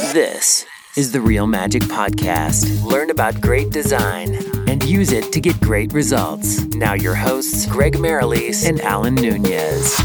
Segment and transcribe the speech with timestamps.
[0.00, 0.64] This
[0.96, 2.84] is the Real Magic Podcast.
[2.84, 4.36] Learn about great design
[4.68, 6.64] and use it to get great results.
[6.66, 9.98] Now, your hosts, Greg Merrilees and Alan Nunez.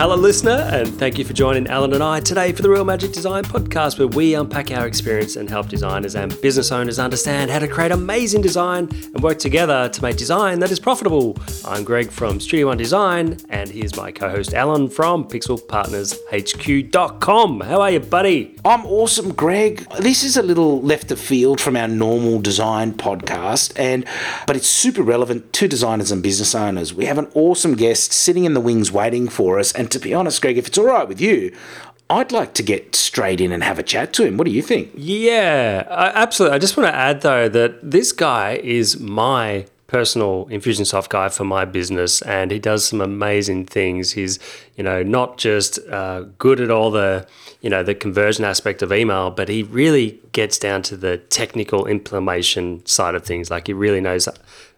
[0.00, 3.12] Hello, listener, and thank you for joining Alan and I today for the Real Magic
[3.12, 7.58] Design podcast, where we unpack our experience and help designers and business owners understand how
[7.58, 11.36] to create amazing design and work together to make design that is profitable.
[11.66, 17.60] I'm Greg from Studio One Design, and here's my co host Alan from PixelPartnersHQ.com.
[17.60, 18.56] How are you, buddy?
[18.64, 19.86] I'm awesome, Greg.
[19.98, 24.06] This is a little left of field from our normal design podcast, and
[24.46, 26.94] but it's super relevant to designers and business owners.
[26.94, 30.14] We have an awesome guest sitting in the wings waiting for us, and to be
[30.14, 31.56] honest, Greg, if it's all right with you,
[32.08, 34.36] I'd like to get straight in and have a chat to him.
[34.36, 34.90] What do you think?
[34.96, 36.56] Yeah, absolutely.
[36.56, 41.44] I just want to add though that this guy is my personal Infusionsoft guy for
[41.44, 44.12] my business, and he does some amazing things.
[44.12, 44.38] He's,
[44.76, 47.26] you know, not just uh, good at all the,
[47.60, 51.86] you know, the conversion aspect of email, but he really gets down to the technical
[51.86, 53.50] implementation side of things.
[53.50, 54.28] Like he really knows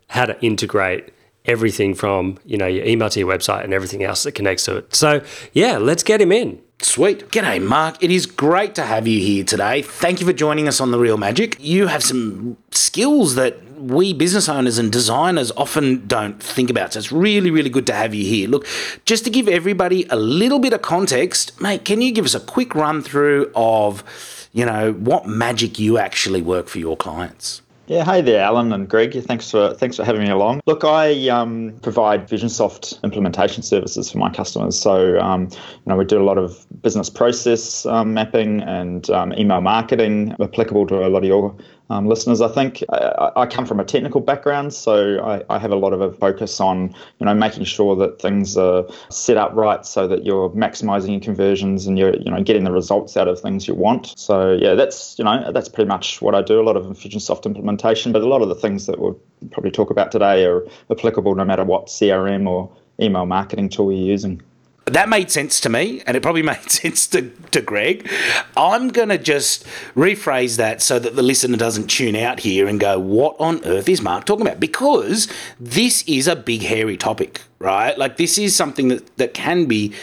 [0.09, 1.13] how to integrate
[1.45, 4.77] everything from you know your email to your website and everything else that connects to
[4.79, 4.95] it.
[4.95, 6.61] So yeah, let's get him in.
[6.81, 7.29] Sweet.
[7.31, 8.03] G'day, Mark.
[8.03, 9.83] It is great to have you here today.
[9.83, 11.57] Thank you for joining us on The Real Magic.
[11.61, 16.93] You have some skills that we business owners and designers often don't think about.
[16.93, 18.49] So it's really, really good to have you here.
[18.49, 18.67] Look,
[19.05, 22.41] just to give everybody a little bit of context, mate, can you give us a
[22.41, 27.63] quick run through of, you know, what magic you actually work for your clients?
[27.89, 29.13] Yeah, hey there, Alan and Greg.
[29.25, 30.61] Thanks for thanks for having me along.
[30.67, 34.79] Look, I um, provide Infusionsoft implementation services for my customers.
[34.79, 39.33] So, um, you know, we do a lot of business process um, mapping and um,
[39.33, 41.57] email marketing, applicable to a lot of your
[41.93, 42.41] um, listeners.
[42.41, 45.93] I think I, I, come from a technical background, so I, I, have a lot
[45.93, 50.09] of a focus on you know making sure that things are set up right so
[50.09, 53.69] that you're maximizing your conversions and you're you know getting the results out of things
[53.69, 54.19] you want.
[54.19, 56.61] So yeah, that's you know that's pretty much what I do.
[56.61, 59.21] A lot of Infusionsoft implementation, but a lot of the things that we'll
[59.51, 62.71] probably talk about today are applicable no matter what CRM or
[63.01, 64.41] email marketing tool you're using
[64.87, 68.09] that made sense to me, and it probably made sense to, to Greg.
[68.57, 72.81] I'm going to just rephrase that so that the listener doesn't tune out here and
[72.81, 74.61] go, What on earth is Mark talking about?
[74.61, 75.29] Because
[75.61, 77.97] this is a big, hairy topic, right?
[77.97, 79.95] Like, this is something that, that can be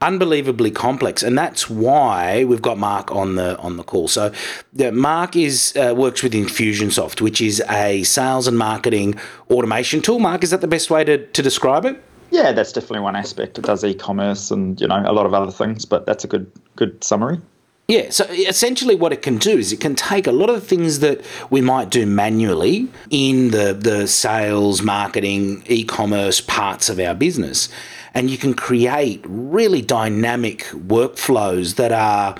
[0.00, 4.08] unbelievably complex, and that's why we've got Mark on the on the call.
[4.08, 4.32] So,
[4.72, 9.18] yeah, Mark is uh, works with Infusionsoft, which is a sales and marketing
[9.50, 10.18] automation tool.
[10.18, 12.02] Mark, is that the best way to, to describe it?
[12.30, 13.58] Yeah, that's definitely one aspect.
[13.58, 16.50] It does e-commerce and you know a lot of other things, but that's a good
[16.76, 17.40] good summary.
[17.88, 20.66] Yeah, so essentially what it can do is it can take a lot of the
[20.66, 27.00] things that we might do manually in the, the sales, marketing, e commerce parts of
[27.00, 27.70] our business,
[28.12, 32.36] and you can create really dynamic workflows that are.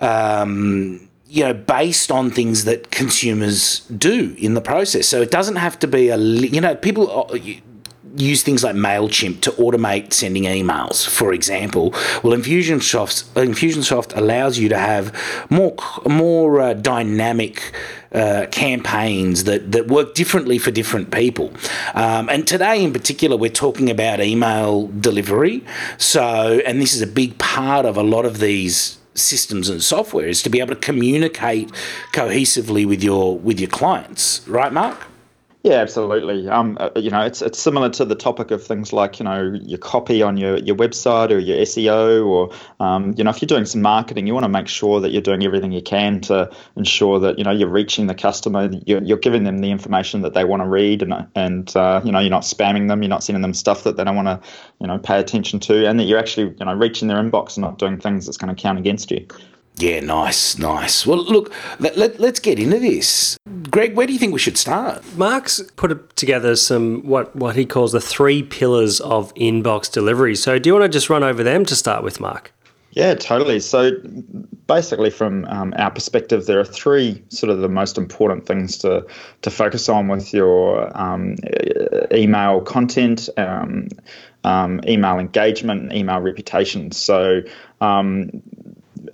[0.00, 5.08] Um, you know, based on things that consumers do in the process.
[5.08, 7.28] So it doesn't have to be a, you know, people
[8.16, 11.90] use things like MailChimp to automate sending emails, for example.
[12.22, 15.12] Well, Infusionsoft, Infusionsoft allows you to have
[15.50, 15.74] more,
[16.06, 17.72] more uh, dynamic
[18.12, 21.52] uh, campaigns that, that work differently for different people.
[21.94, 25.64] Um, and today, in particular, we're talking about email delivery.
[25.98, 30.26] So, and this is a big part of a lot of these systems and software
[30.26, 31.70] is to be able to communicate
[32.12, 35.06] cohesively with your with your clients, right, Mark?
[35.64, 36.46] Yeah, absolutely.
[36.46, 39.58] Um, uh, you know, it's it's similar to the topic of things like you know
[39.62, 43.46] your copy on your, your website or your SEO, or um, you know if you're
[43.46, 46.50] doing some marketing, you want to make sure that you're doing everything you can to
[46.76, 50.34] ensure that you know you're reaching the customer, you're, you're giving them the information that
[50.34, 53.24] they want to read, and and uh, you know you're not spamming them, you're not
[53.24, 54.46] sending them stuff that they don't want to
[54.80, 57.62] you know pay attention to, and that you're actually you know reaching their inbox and
[57.62, 59.26] not doing things that's going to count against you.
[59.76, 61.04] Yeah, nice, nice.
[61.04, 63.36] Well, look, let, let, us get into this.
[63.70, 65.02] Greg, where do you think we should start?
[65.16, 70.36] Mark's put together some what, what he calls the three pillars of inbox delivery.
[70.36, 72.52] So, do you want to just run over them to start with, Mark?
[72.92, 73.58] Yeah, totally.
[73.58, 73.90] So,
[74.68, 79.04] basically, from um, our perspective, there are three sort of the most important things to
[79.42, 81.34] to focus on with your um,
[82.12, 83.88] email content, um,
[84.44, 86.92] um email engagement, and email reputation.
[86.92, 87.40] So,
[87.80, 88.30] um,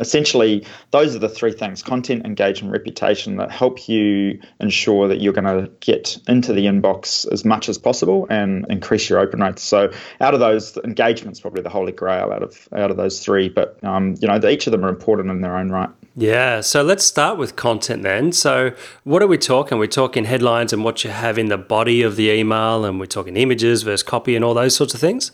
[0.00, 5.32] essentially, those are the three things content, engagement, reputation that help you ensure that you're
[5.32, 9.62] going to get into the inbox as much as possible and increase your open rates.
[9.62, 13.49] So, out of those, engagement's probably the holy grail out of out of those three.
[13.49, 15.91] But um, you know, each of them are important in their own right.
[16.17, 18.32] Yeah, so let's start with content then.
[18.32, 18.73] So,
[19.05, 19.79] what are we talking?
[19.79, 23.06] We're talking headlines and what you have in the body of the email, and we're
[23.06, 25.31] talking images versus copy and all those sorts of things.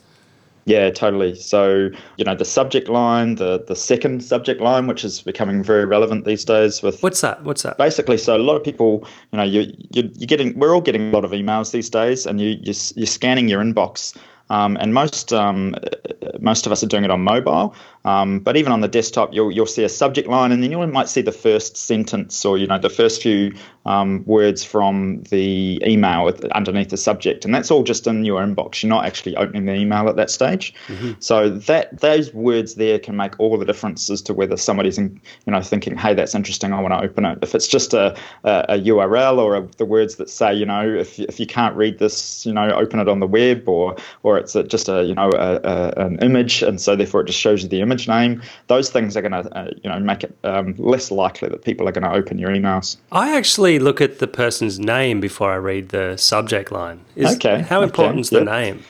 [0.66, 1.34] Yeah, totally.
[1.36, 5.84] So, you know, the subject line, the the second subject line, which is becoming very
[5.84, 7.42] relevant these days with What's that?
[7.44, 7.78] What's that?
[7.86, 11.08] basically so a lot of people you know you, you you're getting we're all getting
[11.10, 14.16] a lot of emails these days and you you're, you're scanning your inbox
[14.50, 15.74] um, and most um,
[16.40, 17.74] most of us are doing it on mobile
[18.06, 20.86] um, but even on the desktop you'll you'll see a subject line and then you
[20.86, 23.52] might see the first sentence or you know the first few
[23.86, 27.44] um, words from the email underneath the subject.
[27.44, 28.82] And that's all just in your inbox.
[28.82, 30.74] You're not actually opening the email at that stage.
[30.88, 31.12] Mm-hmm.
[31.20, 35.20] so that those words there can make all the difference as to whether somebody's in,
[35.46, 36.72] you know thinking hey that's interesting.
[36.72, 37.38] I want to open it.
[37.42, 40.88] If it's just a, a, a URL or a, the words that say you know
[40.88, 44.38] if, if you can't read this you know open it on the web or or
[44.38, 46.62] it's a, just a you know a, an image.
[46.62, 48.42] And so therefore it just shows you the image name.
[48.66, 51.88] Those things are going to, uh, you know, make it um, less likely that people
[51.88, 52.96] are going to open your emails.
[53.12, 57.00] I actually look at the person's name before I read the subject line.
[57.16, 57.62] Is, okay.
[57.62, 58.84] How important is the name?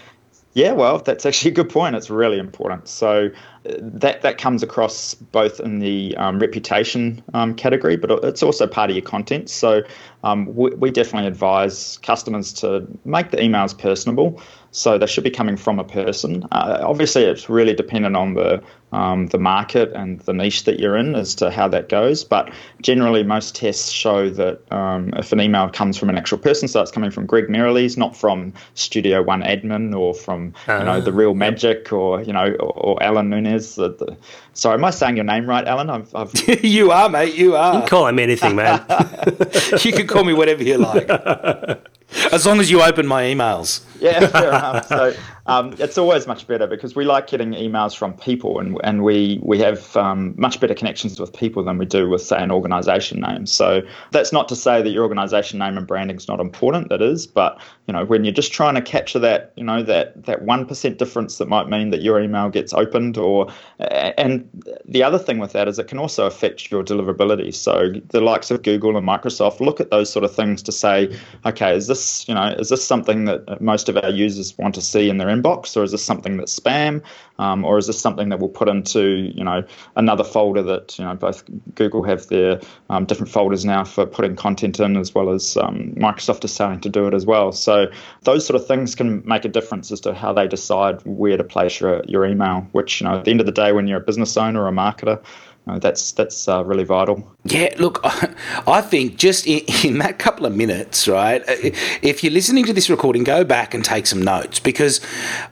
[0.56, 1.96] Yeah, well, that's actually a good point.
[1.96, 2.88] It's really important.
[2.88, 3.28] So
[3.68, 8.66] uh, that that comes across both in the um, reputation um, category, but it's also
[8.66, 9.50] part of your content.
[9.50, 9.82] So
[10.24, 14.40] um, we, we, definitely advise customers to make the emails personable.
[14.76, 16.46] So they should be coming from a person.
[16.52, 18.62] Uh, obviously, it's really dependent on the
[18.92, 22.24] um, the market and the niche that you're in as to how that goes.
[22.24, 22.52] But
[22.82, 26.82] generally, most tests show that um, if an email comes from an actual person, so
[26.82, 31.00] it's coming from Greg Merrilees, not from Studio One admin or from uh, you know
[31.00, 33.76] the Real Magic or you know or, or Alan Nunez.
[33.76, 34.14] The, the,
[34.52, 35.88] sorry, am I saying your name right, Alan?
[35.88, 36.32] I've, I've...
[36.62, 37.34] you are, mate.
[37.34, 37.72] You are.
[37.72, 38.84] You can call him anything, man.
[39.82, 41.08] you can call me whatever you like.
[42.32, 43.82] As long as you open my emails.
[44.00, 44.86] Yeah, fair enough.
[44.86, 45.14] So
[45.46, 49.38] um, it's always much better because we like getting emails from people, and and we
[49.42, 53.20] we have um, much better connections with people than we do with say an organisation
[53.20, 53.46] name.
[53.46, 56.88] So that's not to say that your organisation name and branding is not important.
[56.88, 60.24] That is, but you know when you're just trying to capture that you know that
[60.24, 64.48] that one percent difference that might mean that your email gets opened, or and
[64.84, 67.54] the other thing with that is it can also affect your deliverability.
[67.54, 71.16] So the likes of Google and Microsoft look at those sort of things to say,
[71.44, 74.80] okay, is this you know is this something that most of our users want to
[74.82, 77.02] see in their inbox, or is this something that's spam,
[77.38, 79.62] um, or is this something that we'll put into you know
[79.96, 81.44] another folder that you know both
[81.74, 82.60] Google have their
[82.90, 86.80] um, different folders now for putting content in, as well as um, Microsoft is starting
[86.80, 87.52] to do it as well.
[87.52, 87.86] So
[88.22, 91.44] those sort of things can make a difference as to how they decide where to
[91.44, 92.66] place your your email.
[92.72, 94.68] Which you know at the end of the day, when you're a business owner or
[94.68, 95.22] a marketer,
[95.68, 97.28] uh, that's that's uh, really vital.
[97.44, 97.98] Yeah, look,
[98.68, 101.42] I think just in, in, that couple of minutes, right?
[101.42, 101.54] Uh,
[102.02, 105.00] if you're listening to this recording, go back and take some notes because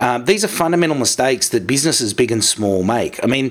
[0.01, 3.23] um, these are fundamental mistakes that businesses big and small make.
[3.25, 3.51] I mean,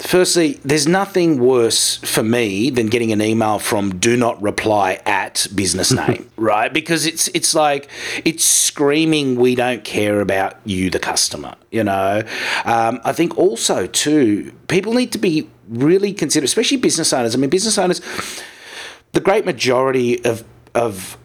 [0.00, 5.46] firstly, there's nothing worse for me than getting an email from "Do not reply at
[5.54, 6.72] business name," right?
[6.72, 7.88] Because it's it's like
[8.24, 12.24] it's screaming, "We don't care about you, the customer." You know,
[12.64, 17.34] um, I think also too, people need to be really consider, especially business owners.
[17.34, 18.00] I mean, business owners,
[19.12, 20.44] the great majority of
[20.74, 21.16] of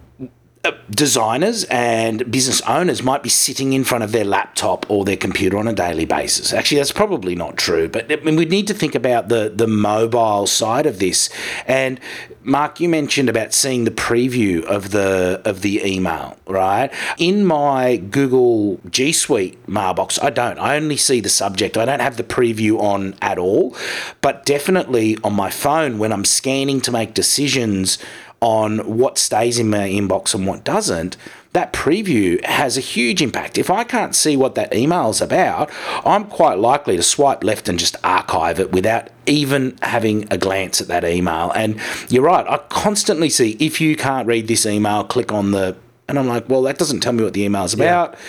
[0.65, 5.15] Uh, designers and business owners might be sitting in front of their laptop or their
[5.15, 6.53] computer on a daily basis.
[6.53, 9.67] Actually, that's probably not true, but I mean, we need to think about the the
[9.67, 11.29] mobile side of this.
[11.67, 11.99] And
[12.41, 16.91] Mark, you mentioned about seeing the preview of the of the email, right?
[17.17, 20.57] In my Google G Suite mailbox, I don't.
[20.57, 21.77] I only see the subject.
[21.77, 23.75] I don't have the preview on at all.
[24.21, 27.99] But definitely on my phone when I'm scanning to make decisions
[28.41, 31.17] on what stays in my inbox and what doesn't,
[31.53, 33.57] that preview has a huge impact.
[33.57, 35.71] If I can't see what that email is about,
[36.05, 40.81] I'm quite likely to swipe left and just archive it without even having a glance
[40.81, 41.51] at that email.
[41.51, 45.77] And you're right, I constantly see if you can't read this email, click on the
[46.07, 48.13] and I'm like, well, that doesn't tell me what the email is about.
[48.13, 48.19] Yeah.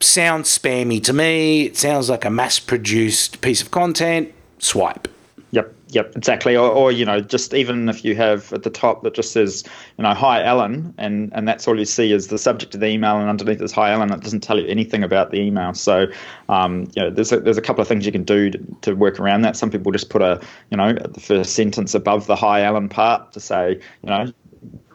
[0.00, 1.66] Sounds spammy to me.
[1.66, 4.32] It sounds like a mass produced piece of content.
[4.58, 5.06] Swipe.
[5.92, 6.56] Yep, exactly.
[6.56, 9.62] Or, or, you know, just even if you have at the top that just says,
[9.98, 12.86] you know, hi Alan, and and that's all you see is the subject of the
[12.86, 14.10] email, and underneath is hi Alan.
[14.10, 15.74] It doesn't tell you anything about the email.
[15.74, 16.06] So,
[16.48, 18.92] um, you know, there's a, there's a couple of things you can do to, to
[18.94, 19.54] work around that.
[19.54, 23.30] Some people just put a, you know, the first sentence above the hi Alan part
[23.32, 24.32] to say, you know,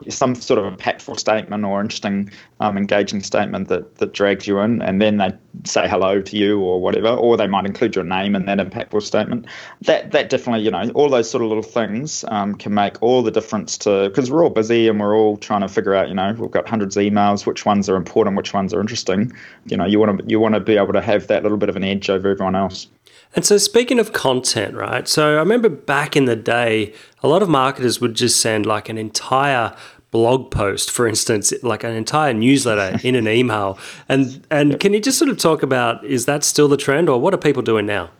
[0.10, 4.82] some sort of impactful statement or interesting, um, engaging statement that, that drags you in,
[4.82, 5.34] and then they
[5.66, 9.02] say hello to you or whatever, or they might include your name in that impactful
[9.02, 9.46] statement.
[9.82, 13.22] That that definitely, you know, all those sort of little things um, can make all
[13.22, 16.16] the difference to because we're all busy and we're all trying to figure out, you
[16.16, 19.32] know, we've got hundreds of emails, which ones are important, which ones are interesting.
[19.66, 21.70] You know, you want to you want to be able to have that little bit
[21.70, 22.88] of an edge over everyone else.
[23.36, 25.08] And so, speaking of content, right?
[25.08, 26.94] So, I remember back in the day,
[27.28, 29.76] a lot of marketers would just send like an entire
[30.12, 33.78] blog post, for instance, like an entire newsletter in an email.
[34.08, 37.20] And and can you just sort of talk about is that still the trend, or
[37.20, 38.12] what are people doing now?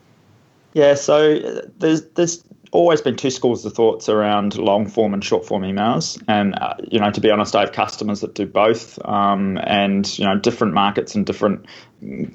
[0.74, 5.24] Yeah, so uh, there's there's always been two schools of thoughts around long form and
[5.24, 8.46] short form emails, and uh, you know to be honest, I have customers that do
[8.46, 11.66] both, um, and you know different markets and different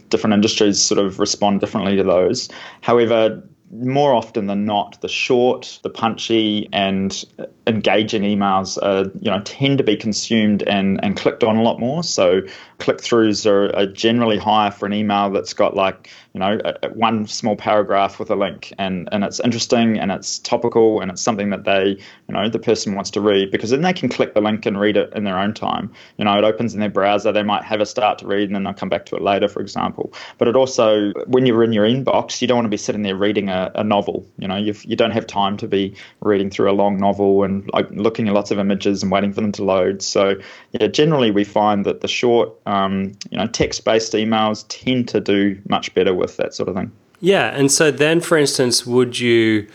[0.09, 2.49] different industries sort of respond differently to those.
[2.81, 7.25] However, more often than not, the short, the punchy, and
[7.67, 11.81] engaging emails, uh, you know, tend to be consumed and, and clicked on a lot
[11.81, 12.03] more.
[12.03, 12.43] So
[12.79, 16.59] click throughs are, are, generally higher for an email that's got like you know
[16.95, 18.73] one small paragraph with a link.
[18.79, 21.91] And and it's interesting and it's topical and it's something that they
[22.29, 24.79] you know the person wants to read because then they can click the link and
[24.81, 25.93] read it in their own time.
[26.17, 27.33] You know it opens in their browser.
[27.33, 29.49] They might have a start to read and then they'll come back to it later
[29.49, 30.13] for example.
[30.39, 33.17] But it also when you're in your inbox you don't want to be sitting there
[33.17, 34.27] reading a, a novel.
[34.39, 37.71] You know you you don't have time to be reading through a long novel and
[37.91, 40.03] looking at lots of images and waiting for them to load.
[40.03, 40.37] So
[40.73, 45.61] yeah generally we find that the short um, you know, text-based emails tend to do
[45.69, 46.91] much better with that sort of thing.
[47.21, 49.69] Yeah, and so then, for instance, would you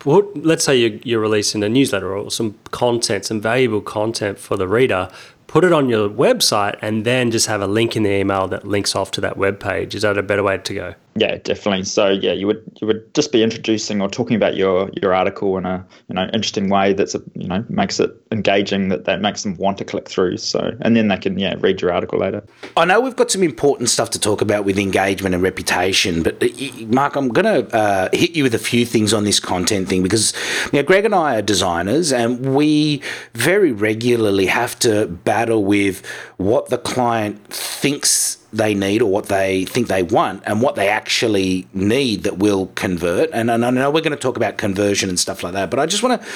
[0.00, 4.56] put, let's say you're, you're releasing a newsletter or some content, some valuable content for
[4.56, 5.08] the reader,
[5.46, 8.66] put it on your website, and then just have a link in the email that
[8.66, 9.94] links off to that web page.
[9.94, 10.94] Is that a better way to go?
[11.16, 11.84] Yeah, definitely.
[11.84, 15.58] So yeah, you would you would just be introducing or talking about your your article
[15.58, 19.20] in a you know interesting way that's a, you know makes it engaging that that
[19.20, 20.36] makes them want to click through.
[20.36, 22.44] So and then they can yeah read your article later.
[22.76, 26.40] I know we've got some important stuff to talk about with engagement and reputation, but
[26.42, 26.46] uh,
[26.86, 30.04] Mark, I'm going to uh, hit you with a few things on this content thing
[30.04, 30.32] because
[30.72, 33.02] you know, Greg and I are designers and we
[33.34, 39.64] very regularly have to battle with what the client thinks they need or what they
[39.64, 43.30] think they want and what they actually need that will convert.
[43.32, 45.78] And, and I know we're going to talk about conversion and stuff like that, but
[45.78, 46.28] I just want to.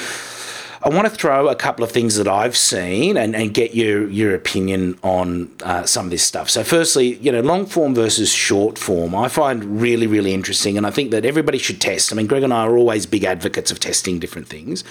[0.83, 4.07] I want to throw a couple of things that I've seen and, and get your
[4.11, 6.51] your opinion on uh, some of this stuff.
[6.51, 10.87] So, firstly, you know, long form versus short form, I find really really interesting, and
[10.87, 12.13] I think that everybody should test.
[12.13, 14.85] I mean, Greg and I are always big advocates of testing different things.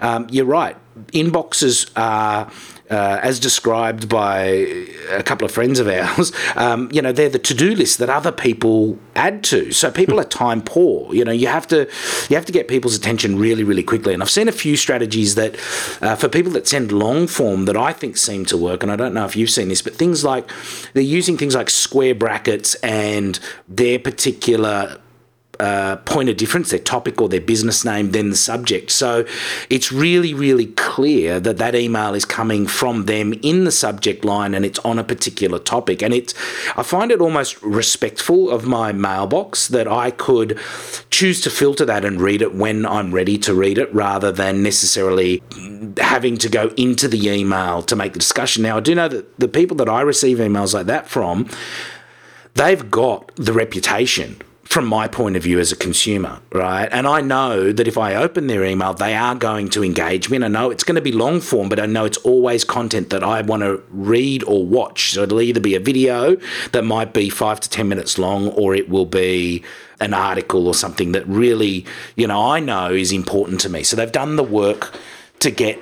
[0.00, 0.76] Um, you're right.
[1.12, 2.50] Inboxes are
[2.90, 4.44] uh, as described by
[5.10, 8.32] a couple of friends of ours, um, you know, they're the to-do list that other
[8.32, 9.72] people add to.
[9.72, 11.14] So people are time poor.
[11.14, 11.88] You know, you have to
[12.28, 14.14] you have to get people's attention really, really quickly.
[14.14, 15.56] And I've seen a few strategies that
[16.00, 18.82] uh, for people that send long form that I think seem to work.
[18.82, 20.48] And I don't know if you've seen this, but things like
[20.92, 23.38] they're using things like square brackets and
[23.68, 25.00] their particular
[25.60, 28.90] uh, point of difference, their topic or their business name, then the subject.
[28.90, 29.24] So
[29.70, 34.54] it's really, really clear that that email is coming from them in the subject line
[34.54, 36.02] and it's on a particular topic.
[36.02, 36.34] And it's,
[36.76, 40.58] I find it almost respectful of my mailbox that I could
[41.10, 44.62] choose to filter that and read it when I'm ready to read it rather than
[44.62, 45.42] necessarily
[45.98, 48.62] having to go into the email to make the discussion.
[48.62, 51.48] Now, I do know that the people that I receive emails like that from,
[52.54, 56.88] they've got the reputation from my point of view as a consumer, right?
[56.90, 60.36] And I know that if I open their email, they are going to engage me.
[60.36, 63.10] And I know it's going to be long form, but I know it's always content
[63.10, 65.12] that I want to read or watch.
[65.12, 66.36] So it'll either be a video
[66.72, 69.62] that might be five to 10 minutes long, or it will be
[70.00, 73.84] an article or something that really, you know, I know is important to me.
[73.84, 74.98] So they've done the work
[75.38, 75.78] to get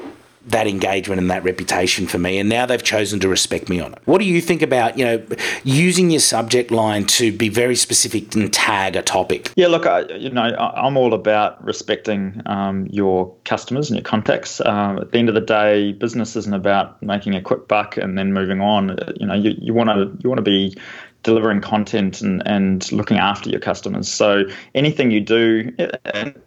[0.46, 3.92] that engagement and that reputation for me and now they've chosen to respect me on
[3.92, 3.98] it.
[4.04, 5.26] What do you think about you know
[5.62, 9.52] using your subject line to be very specific and tag a topic?
[9.56, 14.60] Yeah look I, you know i'm all about respecting um, your customers and your contacts.
[14.60, 18.16] Um, at the end of the day business isn't about making a quick buck and
[18.18, 18.98] then moving on.
[19.16, 20.76] You know you want to you want to be
[21.24, 24.08] delivering content and, and looking after your customers.
[24.08, 25.72] So anything you do,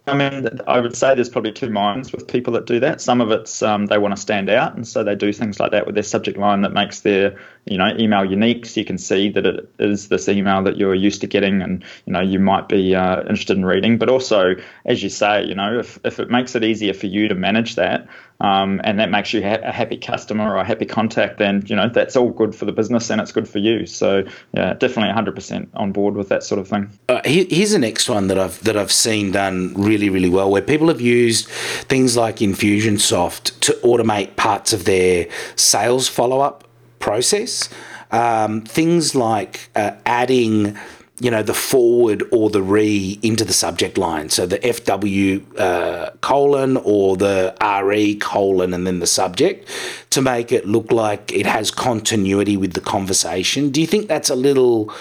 [0.06, 3.00] I mean, I would say there's probably two minds with people that do that.
[3.00, 5.72] Some of it's um, they want to stand out, and so they do things like
[5.72, 7.38] that with their subject line that makes their
[7.70, 10.94] you know email unique, so you can see that it is this email that you're
[10.94, 13.98] used to getting, and you know you might be uh, interested in reading.
[13.98, 17.28] But also, as you say, you know, if if it makes it easier for you
[17.28, 18.08] to manage that,
[18.40, 21.74] um, and that makes you ha- a happy customer or a happy contact, then you
[21.74, 23.86] know that's all good for the business and it's good for you.
[23.86, 26.90] So yeah, definitely 100% on board with that sort of thing.
[27.08, 30.62] Uh, here's the next one that I've that I've seen done really really well, where
[30.62, 36.67] people have used things like Infusionsoft to automate parts of their sales follow up
[36.98, 37.68] process.
[38.10, 40.78] Um, things like uh, adding
[41.20, 44.30] you know, the forward or the re into the subject line.
[44.30, 49.68] So the FW uh, colon or the RE colon and then the subject
[50.10, 53.70] to make it look like it has continuity with the conversation.
[53.70, 54.92] Do you think that's a little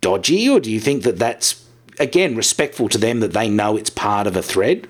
[0.00, 1.64] dodgy or do you think that that's,
[1.98, 4.86] again, respectful to them that they know it's part of a thread?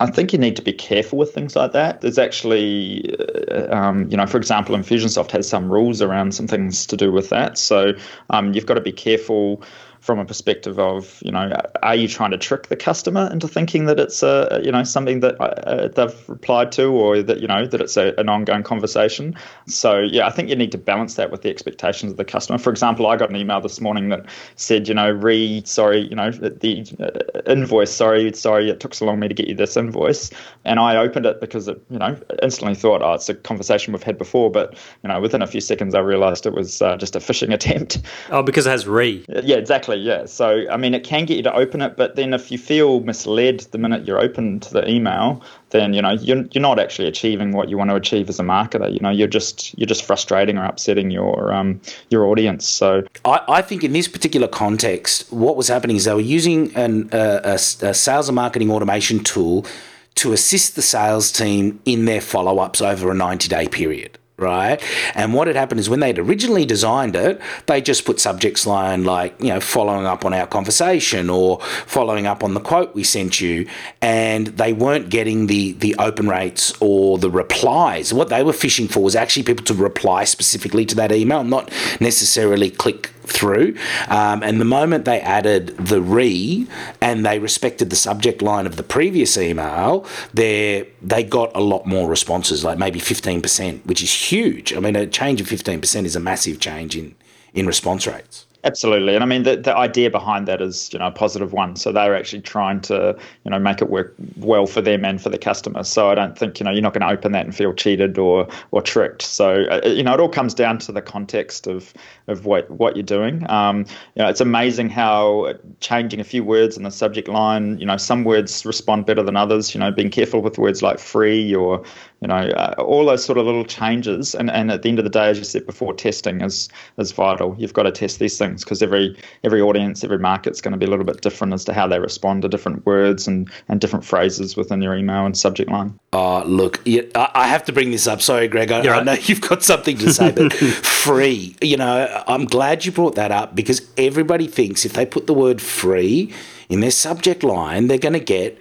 [0.00, 2.00] I think you need to be careful with things like that.
[2.00, 3.14] There's actually,
[3.50, 7.12] uh, um, you know, for example, Infusionsoft has some rules around some things to do
[7.12, 7.56] with that.
[7.56, 7.92] So
[8.30, 9.62] um, you've got to be careful
[10.02, 11.52] from a perspective of you know
[11.84, 15.20] are you trying to trick the customer into thinking that it's a you know something
[15.20, 19.34] that uh, they've replied to or that you know that it's a, an ongoing conversation?
[19.66, 22.58] So yeah i think you need to balance that with the expectations of the customer.
[22.58, 26.16] For example i got an email this morning that said you know re sorry you
[26.16, 29.76] know the uh, invoice sorry sorry it took so long me to get you this
[29.76, 30.30] invoice.
[30.64, 34.02] And i opened it because it you know instantly thought oh it's a conversation we've
[34.02, 34.50] had before.
[34.50, 37.54] But you know within a few seconds i realized it was uh, just a phishing
[37.58, 38.02] attempt.
[38.30, 39.24] Oh because it has re.
[39.28, 40.26] Yeah exactly Exactly, yeah.
[40.26, 43.00] So, I mean, it can get you to open it, but then if you feel
[43.00, 47.08] misled the minute you're open to the email, then you know you're, you're not actually
[47.08, 48.92] achieving what you want to achieve as a marketer.
[48.92, 51.80] You know, you're just you're just frustrating or upsetting your um,
[52.10, 52.66] your audience.
[52.66, 56.74] So, I, I think in this particular context, what was happening is they were using
[56.74, 59.66] an, uh, a, a sales and marketing automation tool
[60.14, 64.82] to assist the sales team in their follow ups over a 90 day period right?
[65.14, 69.04] And what had happened is when they'd originally designed it, they just put subjects line
[69.04, 73.04] like, you know, following up on our conversation or following up on the quote we
[73.04, 73.66] sent you,
[74.00, 78.12] and they weren't getting the the open rates or the replies.
[78.12, 81.70] What they were fishing for was actually people to reply specifically to that email, not
[82.00, 83.76] necessarily click through.
[84.08, 86.66] Um, and the moment they added the re
[87.00, 91.86] and they respected the subject line of the previous email, they they got a lot
[91.86, 94.72] more responses, like maybe 15%, which is huge.
[94.72, 97.14] I mean, a change of 15% is a massive change in,
[97.54, 98.46] in response rates.
[98.64, 101.74] Absolutely, and I mean the, the idea behind that is you know a positive one.
[101.74, 105.30] So they're actually trying to you know make it work well for them and for
[105.30, 105.82] the customer.
[105.82, 108.18] So I don't think you know you're not going to open that and feel cheated
[108.18, 109.22] or or tricked.
[109.22, 111.92] So uh, you know it all comes down to the context of
[112.28, 113.50] of what what you're doing.
[113.50, 113.78] Um,
[114.14, 117.78] you know it's amazing how changing a few words in the subject line.
[117.80, 119.74] You know some words respond better than others.
[119.74, 121.82] You know being careful with words like free or
[122.22, 124.34] you know uh, all those sort of little changes.
[124.34, 127.10] And and at the end of the day, as you said before, testing is is
[127.10, 127.56] vital.
[127.58, 130.86] You've got to test these things because every every audience, every market's going to be
[130.86, 134.04] a little bit different as to how they respond to different words and, and different
[134.04, 135.98] phrases within your email and subject line.
[136.12, 138.22] Oh, look, I have to bring this up.
[138.22, 138.70] Sorry, Greg.
[138.70, 139.00] I, right.
[139.00, 141.56] I know you've got something to say, but free.
[141.60, 145.34] You know, I'm glad you brought that up because everybody thinks if they put the
[145.34, 146.32] word free
[146.68, 148.58] in their subject line, they're going to get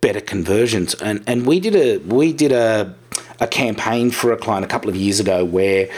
[0.00, 0.94] better conversions.
[0.94, 2.94] And and we did a we did a
[3.40, 5.88] a campaign for a client a couple of years ago where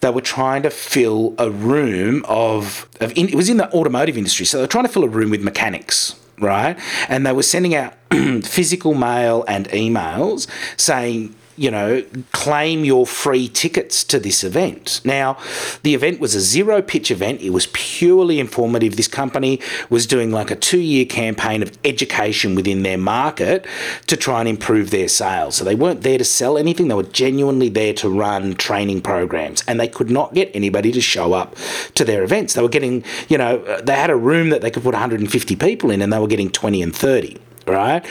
[0.00, 4.18] they were trying to fill a room of, of in, it was in the automotive
[4.18, 6.78] industry, so they were trying to fill a room with mechanics, right?
[7.08, 7.94] And they were sending out
[8.42, 10.46] physical mail and emails
[10.78, 15.00] saying, you know, claim your free tickets to this event.
[15.04, 15.38] Now,
[15.82, 17.40] the event was a zero pitch event.
[17.40, 18.96] It was purely informative.
[18.96, 23.66] This company was doing like a two year campaign of education within their market
[24.06, 25.56] to try and improve their sales.
[25.56, 29.62] So they weren't there to sell anything, they were genuinely there to run training programs.
[29.66, 31.56] And they could not get anybody to show up
[31.94, 32.54] to their events.
[32.54, 35.90] They were getting, you know, they had a room that they could put 150 people
[35.90, 38.04] in and they were getting 20 and 30 right?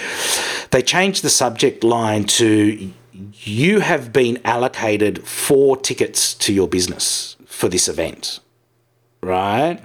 [0.71, 7.35] They changed the subject line to you have been allocated four tickets to your business
[7.45, 8.39] for this event,
[9.21, 9.79] right?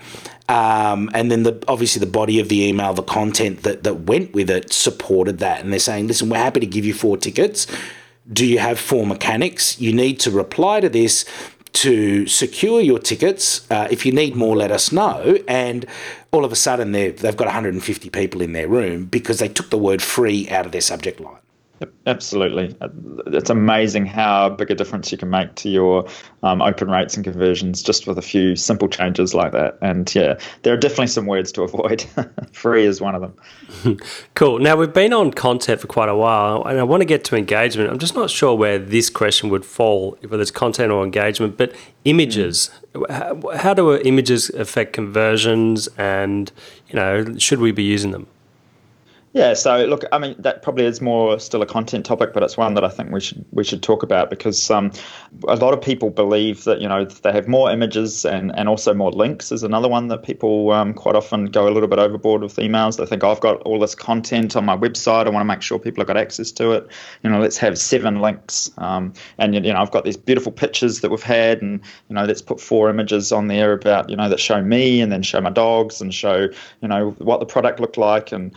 [0.49, 4.33] Um, and then the obviously the body of the email, the content that that went
[4.33, 7.67] with it supported that, and they're saying, listen, we're happy to give you four tickets.
[8.31, 9.81] Do you have four mechanics?
[9.81, 11.25] You need to reply to this
[11.75, 13.71] to secure your tickets.
[13.71, 15.39] Uh, if you need more, let us know.
[15.47, 15.87] And
[16.33, 19.79] all of a sudden, they've got 150 people in their room because they took the
[19.79, 21.39] word free out of their subject line.
[22.07, 22.77] Absolutely.
[23.27, 26.09] It's amazing how big a difference you can make to your
[26.43, 29.79] um, open rates and conversions just with a few simple changes like that.
[29.81, 32.05] And yeah, there are definitely some words to avoid.
[32.53, 33.99] Free is one of them.
[34.35, 34.59] cool.
[34.59, 37.37] Now, we've been on content for quite a while, and I want to get to
[37.37, 37.91] engagement.
[37.91, 41.75] I'm just not sure where this question would fall, whether it's content or engagement, but
[42.05, 42.71] images.
[42.95, 43.11] Mm.
[43.11, 46.51] How, how do images affect conversions, and
[46.89, 48.27] you know, should we be using them?
[49.35, 52.57] Yeah, so look, I mean, that probably is more still a content topic, but it's
[52.57, 54.91] one that I think we should we should talk about because um,
[55.47, 58.95] a lot of people believe that you know they have more images and, and also
[58.95, 62.41] more links is another one that people um, quite often go a little bit overboard
[62.41, 62.97] with emails.
[62.97, 65.61] They think oh, I've got all this content on my website, I want to make
[65.61, 66.87] sure people have got access to it.
[67.23, 71.01] You know, let's have seven links, um, and you know I've got these beautiful pictures
[71.01, 74.31] that we've had, and you know let's put four images on there about you know
[74.31, 76.49] that show me and then show my dogs and show
[76.81, 78.55] you know what the product looked like and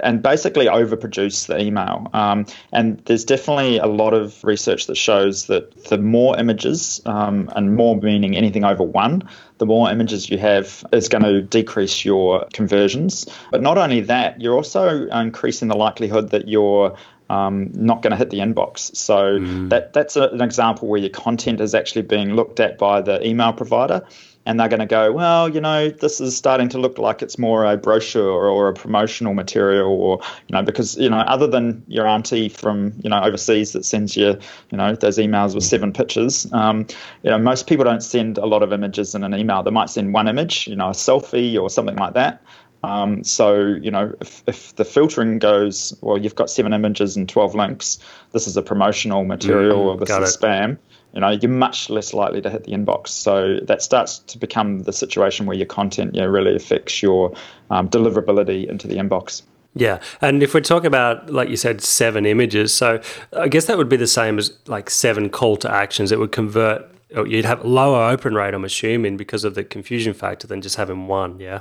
[0.00, 2.08] and basically overproduce the email.
[2.12, 7.50] Um, and there's definitely a lot of research that shows that the more images, um,
[7.54, 12.04] and more meaning anything over one, the more images you have is going to decrease
[12.04, 13.26] your conversions.
[13.50, 16.96] But not only that, you're also increasing the likelihood that you're
[17.30, 18.94] um, not going to hit the inbox.
[18.96, 19.70] So mm.
[19.70, 23.24] that that's a, an example where your content is actually being looked at by the
[23.26, 24.04] email provider
[24.46, 27.38] and they're going to go, well, you know, this is starting to look like it's
[27.38, 31.82] more a brochure or, a promotional material, or you know, because you know, other than
[31.86, 34.38] your auntie from you know overseas that sends you,
[34.70, 36.86] you know, those emails with seven pictures, um,
[37.22, 39.62] you know, most people don't send a lot of images in an email.
[39.62, 42.42] They might send one image, you know, a selfie or something like that.
[42.84, 47.26] Um, so, you know, if, if, the filtering goes, well, you've got seven images and
[47.26, 47.98] 12 links,
[48.32, 50.40] this is a promotional material mm, or this is it.
[50.40, 50.76] spam,
[51.14, 53.08] you know, you're much less likely to hit the inbox.
[53.08, 57.32] So that starts to become the situation where your content, you know, really affects your
[57.70, 59.42] um, deliverability into the inbox.
[59.74, 60.00] Yeah.
[60.20, 63.00] And if we're talking about, like you said, seven images, so
[63.32, 66.12] I guess that would be the same as like seven call to actions.
[66.12, 70.46] It would convert, you'd have lower open rate, I'm assuming, because of the confusion factor
[70.46, 71.40] than just having one.
[71.40, 71.60] Yeah.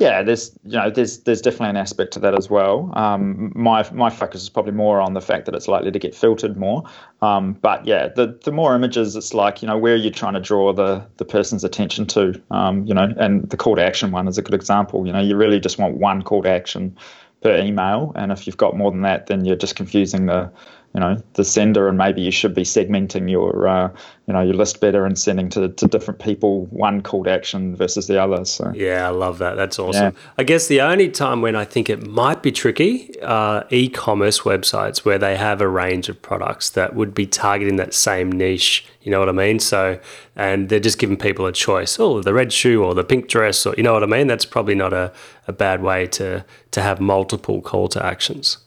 [0.00, 2.90] Yeah, there's you know there's there's definitely an aspect to that as well.
[2.94, 6.14] Um, my my focus is probably more on the fact that it's likely to get
[6.14, 6.84] filtered more.
[7.20, 10.32] Um, but yeah, the the more images, it's like you know where are you're trying
[10.32, 12.40] to draw the the person's attention to.
[12.50, 15.06] Um, you know, and the call to action one is a good example.
[15.06, 16.96] You know, you really just want one call to action
[17.42, 20.50] per email, and if you've got more than that, then you're just confusing the
[20.94, 23.88] you know the sender and maybe you should be segmenting your uh,
[24.26, 27.76] you know your list better and sending to, to different people one call to action
[27.76, 28.72] versus the other so.
[28.74, 29.54] Yeah i love that.
[29.54, 30.14] That's awesome.
[30.14, 30.32] Yeah.
[30.38, 35.04] i guess the only time when i think it might be tricky are e-commerce websites
[35.04, 39.10] where they have a range of products that would be targeting that same niche you
[39.10, 39.60] know what i mean?
[39.60, 39.98] So
[40.36, 41.98] and they're just giving people a choice.
[41.98, 44.26] Oh the red shoe or the pink dress or you know what i mean?
[44.26, 45.12] That's probably not a,
[45.46, 48.58] a bad way to to have multiple call to actions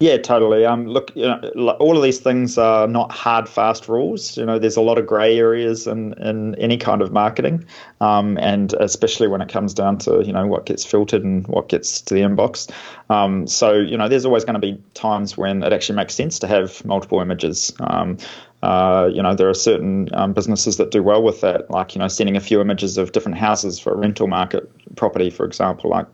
[0.00, 0.64] yeah, totally.
[0.64, 4.36] Um, look, you know, all of these things are not hard, fast rules.
[4.36, 7.64] You know, there's a lot of grey areas in, in any kind of marketing,
[8.00, 11.68] um, and especially when it comes down to you know what gets filtered and what
[11.68, 12.70] gets to the inbox.
[13.10, 16.38] Um, so you know, there's always going to be times when it actually makes sense
[16.40, 17.72] to have multiple images.
[17.80, 18.18] Um,
[18.62, 22.00] uh, you know, there are certain um, businesses that do well with that, like you
[22.00, 25.90] know, sending a few images of different houses for a rental market property, for example.
[25.90, 26.06] Like,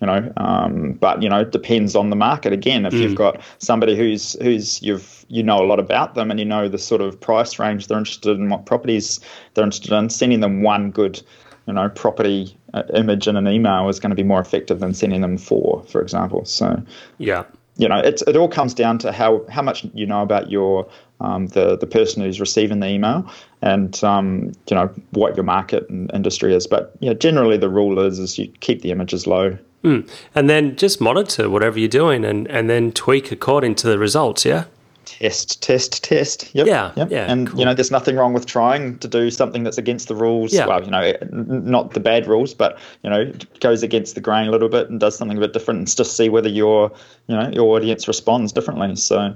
[0.00, 2.52] you know, um, but you know, it depends on the market.
[2.52, 3.00] Again, if mm.
[3.00, 6.68] you've got somebody who's who's you've you know a lot about them and you know
[6.68, 9.20] the sort of price range they're interested in, what properties
[9.54, 11.22] they're interested in, sending them one good,
[11.68, 14.92] you know, property uh, image in an email is going to be more effective than
[14.92, 16.44] sending them four, for example.
[16.46, 16.82] So,
[17.18, 17.44] yeah
[17.76, 20.88] you know, it's, it all comes down to how, how much you know about your
[21.22, 23.30] um, the the person who's receiving the email
[23.62, 26.66] and um, you know what your market and industry is.
[26.66, 29.56] But yeah, generally the rule is is you keep the images low.
[29.84, 30.08] Mm.
[30.34, 34.44] And then just monitor whatever you're doing and, and then tweak according to the results,
[34.44, 34.66] yeah?
[35.04, 36.54] Test, test, test.
[36.54, 36.66] Yep.
[36.68, 36.92] Yeah.
[36.96, 37.10] Yep.
[37.10, 37.26] Yeah.
[37.28, 37.58] And, cool.
[37.58, 40.52] you know, there's nothing wrong with trying to do something that's against the rules.
[40.52, 40.66] Yeah.
[40.66, 44.52] Well, you know, not the bad rules, but, you know, goes against the grain a
[44.52, 46.92] little bit and does something a bit different and just see whether your,
[47.26, 48.94] you know, your audience responds differently.
[48.94, 49.34] So,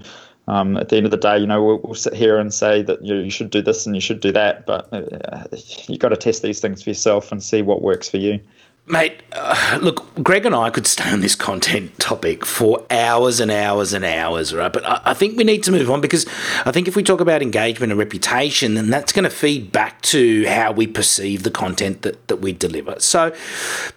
[0.48, 2.82] um, at the end of the day, you know, we'll, we'll sit here and say
[2.82, 5.44] that you, know, you, should do this and you should do that, but uh,
[5.88, 8.40] you've got to test these things for yourself and see what works for you.
[8.88, 13.50] Mate, uh, look, Greg and I could stay on this content topic for hours and
[13.50, 14.72] hours and hours, right?
[14.72, 16.24] But I, I, think we need to move on because
[16.64, 20.02] I think if we talk about engagement and reputation, then that's going to feed back
[20.02, 22.94] to how we perceive the content that, that we deliver.
[23.00, 23.34] So,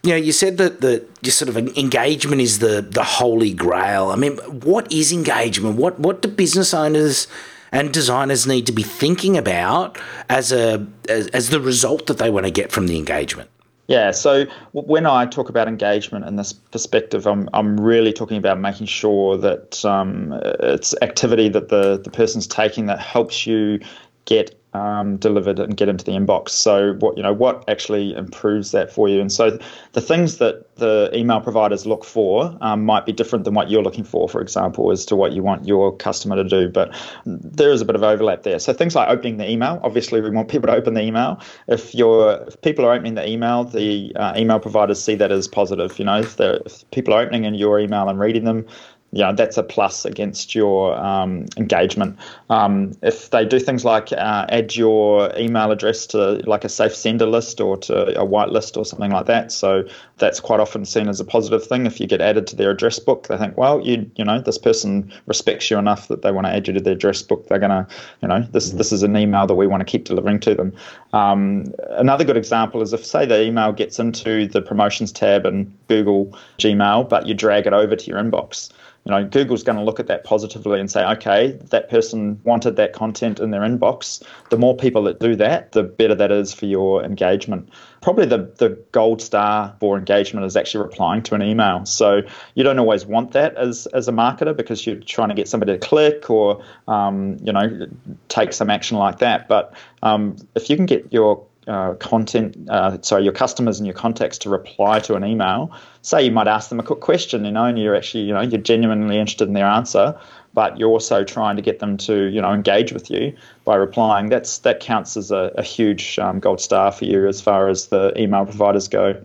[0.01, 4.09] you know, you said that the just sort of engagement is the the holy grail.
[4.09, 5.75] I mean, what is engagement?
[5.75, 7.27] What what do business owners
[7.71, 9.99] and designers need to be thinking about
[10.29, 13.51] as a as, as the result that they want to get from the engagement?
[13.89, 18.59] Yeah, so when I talk about engagement in this perspective, I'm, I'm really talking about
[18.59, 23.79] making sure that um, it's activity that the, the person's taking that helps you
[24.25, 26.49] get um, delivered and get into the inbox.
[26.49, 29.19] So what you know what actually improves that for you.
[29.19, 29.57] And so
[29.93, 33.81] the things that the email providers look for um, might be different than what you're
[33.81, 34.29] looking for.
[34.29, 36.69] For example, as to what you want your customer to do.
[36.69, 38.59] But there is a bit of overlap there.
[38.59, 39.79] So things like opening the email.
[39.83, 41.41] Obviously, we want people to open the email.
[41.67, 45.47] If you're if people are opening the email, the uh, email providers see that as
[45.47, 45.97] positive.
[45.97, 48.65] You know, if, if people are opening in your email and reading them,
[49.11, 52.17] yeah, that's a plus against your um, engagement.
[52.51, 56.95] Um, if they do things like uh, add your email address to like a safe
[56.95, 59.83] sender list or to a whitelist or something like that, so
[60.17, 61.87] that's quite often seen as a positive thing.
[61.87, 64.59] If you get added to their address book, they think, well, you you know, this
[64.59, 67.47] person respects you enough that they want to add you to their address book.
[67.47, 67.87] They're gonna,
[68.21, 70.73] you know, this this is an email that we want to keep delivering to them.
[71.13, 75.73] Um, another good example is if say the email gets into the promotions tab in
[75.87, 78.69] Google Gmail, but you drag it over to your inbox
[79.09, 82.75] you know, Google's going to look at that positively and say, okay, that person wanted
[82.75, 84.23] that content in their inbox.
[84.51, 87.69] The more people that do that, the better that is for your engagement.
[88.01, 91.87] Probably the, the gold star for engagement is actually replying to an email.
[91.87, 92.21] So
[92.53, 95.71] you don't always want that as, as a marketer because you're trying to get somebody
[95.73, 97.87] to click or, um, you know,
[98.27, 99.47] take some action like that.
[99.47, 103.93] But um, if you can get your uh, content, uh, sorry, your customers and your
[103.93, 105.71] contacts to reply to an email.
[106.01, 108.41] Say you might ask them a quick question, you know, and you're actually, you know,
[108.41, 110.17] you're genuinely interested in their answer,
[110.53, 114.29] but you're also trying to get them to, you know, engage with you by replying.
[114.29, 117.87] That's that counts as a, a huge um, gold star for you as far as
[117.87, 119.21] the email providers go.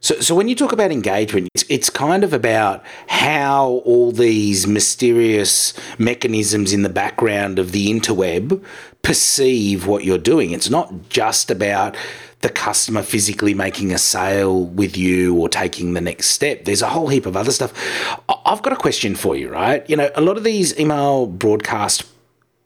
[0.00, 4.66] So, so when you talk about engagement, it's, it's kind of about how all these
[4.66, 8.64] mysterious mechanisms in the background of the interweb
[9.02, 10.52] perceive what you're doing.
[10.52, 11.96] It's not just about
[12.40, 16.64] the customer physically making a sale with you or taking the next step.
[16.64, 17.72] There's a whole heap of other stuff.
[18.46, 19.88] I've got a question for you, right?
[19.90, 22.04] You know, a lot of these email broadcast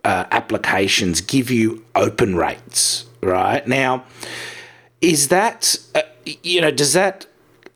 [0.05, 3.66] uh, applications give you open rates, right?
[3.66, 4.05] Now,
[5.01, 6.03] is that, uh,
[6.42, 7.26] you know, does that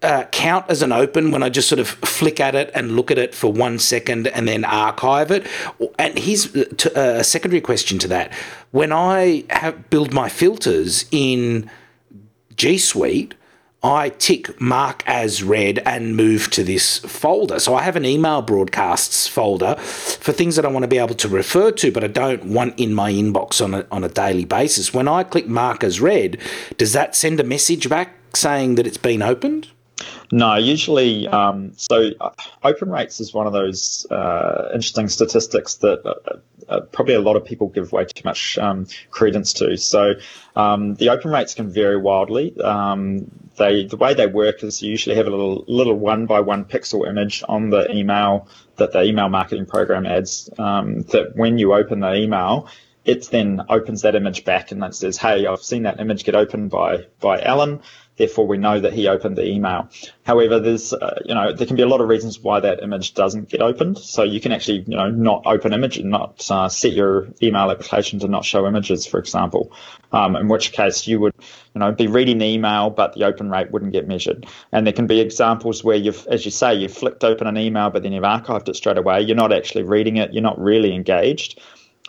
[0.02, 3.10] uh, count as an open when I just sort of flick at it and look
[3.10, 5.46] at it for one second and then archive it?
[5.98, 8.32] And here's uh, uh, a secondary question to that.
[8.72, 11.70] When I have build my filters in
[12.56, 13.34] G Suite,
[13.82, 17.60] I tick mark as read and move to this folder.
[17.60, 21.14] So I have an email broadcasts folder for things that I want to be able
[21.14, 24.44] to refer to, but I don't want in my inbox on a, on a daily
[24.44, 24.92] basis.
[24.92, 26.38] When I click mark as read,
[26.78, 29.68] does that send a message back saying that it's been opened?
[30.32, 32.30] No, usually, um, so uh,
[32.64, 37.36] open rates is one of those uh, interesting statistics that uh, uh, probably a lot
[37.36, 39.76] of people give way too much um, credence to.
[39.76, 40.14] So
[40.56, 42.58] um, the open rates can vary wildly.
[42.60, 46.40] Um, they the way they work is you usually have a little little one by
[46.40, 50.50] one pixel image on the email that the email marketing program adds.
[50.58, 52.68] Um, that when you open the email,
[53.04, 56.34] it then opens that image back and then says, "Hey, I've seen that image get
[56.34, 57.80] opened by by Alan."
[58.16, 59.88] Therefore, we know that he opened the email.
[60.24, 63.14] However, there's, uh, you know, there can be a lot of reasons why that image
[63.14, 63.98] doesn't get opened.
[63.98, 67.70] So you can actually, you know, not open image and not uh, set your email
[67.70, 69.72] application to not show images, for example.
[70.12, 71.34] Um, in which case you would,
[71.74, 74.46] you know, be reading the email, but the open rate wouldn't get measured.
[74.72, 77.90] And there can be examples where you've, as you say, you've flicked open an email,
[77.90, 79.22] but then you've archived it straight away.
[79.22, 80.32] You're not actually reading it.
[80.32, 81.60] You're not really engaged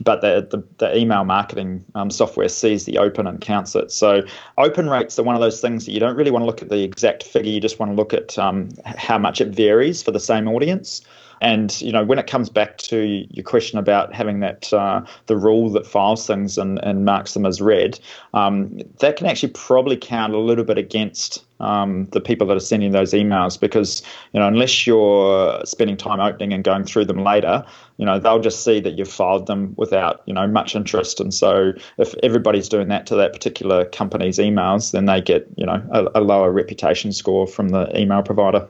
[0.02, 3.92] but the, the, the, email marketing um, software sees the open and counts it.
[3.92, 4.24] So
[4.58, 6.70] open rates are one of those things that you don't really want to look at
[6.70, 7.52] the exact figure.
[7.52, 11.02] You just want to look at um, how much it varies for the same audience.
[11.41, 15.38] And you know, when it comes back to your question about having that uh, the
[15.38, 18.00] rule that files things and, and marks them as read,
[18.34, 22.62] um, that can actually probably count a little bit against um, the people that are
[22.62, 27.23] sending those emails because you know unless you're spending time opening and going through them
[27.23, 27.65] later,
[27.97, 31.19] you know they'll just see that you've filed them without you know much interest.
[31.19, 35.65] And so if everybody's doing that to that particular company's emails, then they get you
[35.65, 38.67] know a, a lower reputation score from the email provider.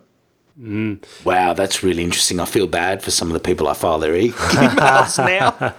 [0.60, 1.04] Mm.
[1.24, 2.40] Wow, that's really interesting.
[2.40, 5.76] I feel bad for some of the people I file their emails now.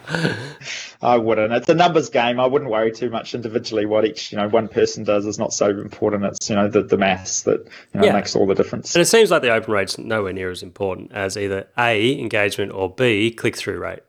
[1.03, 1.53] I wouldn't.
[1.53, 2.39] It's a numbers game.
[2.39, 3.87] I wouldn't worry too much individually.
[3.87, 6.25] What each you know one person does is not so important.
[6.25, 8.13] It's you know the, the maths that you know, yeah.
[8.13, 8.95] makes all the difference.
[8.95, 12.73] And it seems like the open rate's nowhere near as important as either a engagement
[12.73, 14.01] or b click through rate.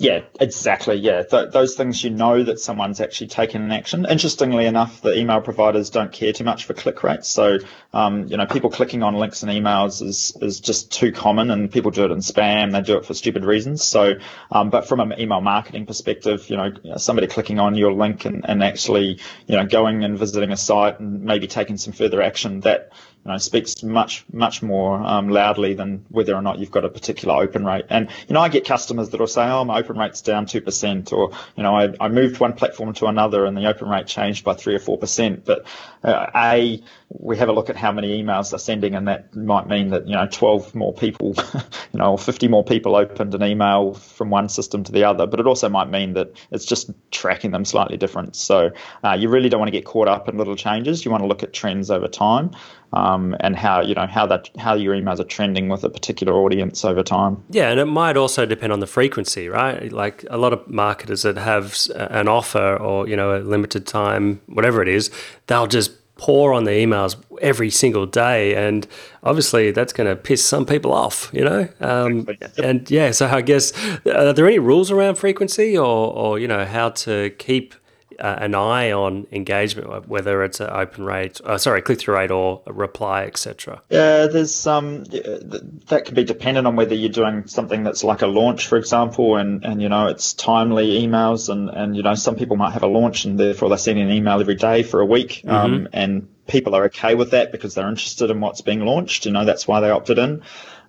[0.00, 0.96] Yeah, exactly.
[0.96, 4.06] Yeah, Th- those things you know that someone's actually taken an action.
[4.08, 7.28] Interestingly enough, the email providers don't care too much for click rates.
[7.28, 7.58] So,
[7.92, 11.70] um, you know, people clicking on links and emails is is just too common, and
[11.70, 12.72] people do it in spam.
[12.72, 13.84] They do it for stupid reasons.
[13.84, 14.14] So,
[14.50, 18.48] um, but from an email marketing perspective, you know, somebody clicking on your link and,
[18.48, 22.60] and actually, you know, going and visiting a site and maybe taking some further action
[22.60, 22.90] that
[23.24, 26.88] you know, speaks much much more um, loudly than whether or not you've got a
[26.88, 27.84] particular open rate.
[27.90, 30.60] And you know, I get customers that will say, "Oh, my open rate's down two
[30.60, 34.06] percent," or you know, I, I moved one platform to another and the open rate
[34.06, 35.44] changed by three or four percent.
[35.44, 35.66] But
[36.02, 39.66] uh, a we have a look at how many emails they're sending, and that might
[39.66, 41.34] mean that you know 12 more people,
[41.92, 45.26] you know, or 50 more people opened an email from one system to the other.
[45.26, 48.36] But it also might mean that it's just tracking them slightly different.
[48.36, 48.70] So
[49.02, 51.04] uh, you really don't want to get caught up in little changes.
[51.04, 52.52] You want to look at trends over time.
[52.92, 56.34] Um, and how you know how that how your emails are trending with a particular
[56.34, 57.42] audience over time.
[57.50, 59.92] Yeah, and it might also depend on the frequency, right?
[59.92, 64.40] Like a lot of marketers that have an offer or you know a limited time,
[64.46, 65.10] whatever it is,
[65.46, 68.86] they'll just pour on the emails every single day, and
[69.22, 71.66] obviously that's going to piss some people off, you know.
[71.80, 72.28] Um,
[72.62, 73.72] and yeah, so I guess
[74.04, 77.74] are there any rules around frequency, or or you know how to keep
[78.20, 82.30] uh, an eye on engagement, whether it's an open rate, uh, sorry, click through rate
[82.30, 83.82] or a reply, etc.
[83.90, 88.26] Yeah, there's um that could be dependent on whether you're doing something that's like a
[88.26, 92.36] launch, for example, and and you know it's timely emails, and and you know some
[92.36, 95.06] people might have a launch and therefore they're sending an email every day for a
[95.06, 95.50] week, mm-hmm.
[95.50, 99.26] um, and people are okay with that because they're interested in what's being launched.
[99.26, 100.42] You know that's why they opted in.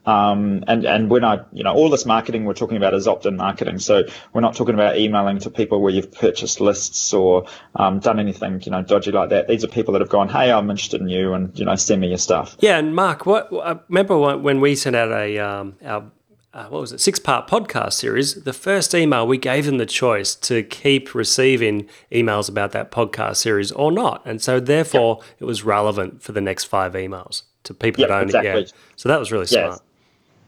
[0.05, 3.37] Um, and and when I, you know, all this marketing we're talking about is opt-in
[3.37, 3.79] marketing.
[3.79, 8.19] So we're not talking about emailing to people where you've purchased lists or um, done
[8.19, 9.47] anything, you know, dodgy like that.
[9.47, 12.01] These are people that have gone, hey, I'm interested in you, and you know, send
[12.01, 12.55] me your stuff.
[12.59, 16.11] Yeah, and Mark, what I remember when we sent out a um, our
[16.53, 19.85] uh, what was it, six part podcast series, the first email we gave them the
[19.85, 24.21] choice to keep receiving emails about that podcast series or not.
[24.25, 25.27] And so therefore yep.
[25.39, 28.61] it was relevant for the next five emails to people yep, that only exactly.
[28.63, 28.67] yeah.
[28.97, 29.71] So that was really smart.
[29.71, 29.81] Yes.